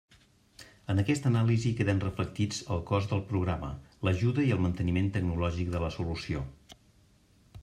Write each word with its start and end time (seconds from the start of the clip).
En 0.93 1.01
aquesta 1.03 1.29
anàlisi 1.31 1.73
queden 1.81 2.01
reflectits 2.05 2.63
el 2.77 2.81
cost 2.93 3.13
del 3.13 3.23
programa, 3.33 3.71
l'ajuda 4.09 4.49
i 4.49 4.53
el 4.57 4.67
manteniment 4.67 5.15
tecnològic 5.19 5.75
de 5.77 5.87
la 5.89 5.95
solució. 6.01 6.47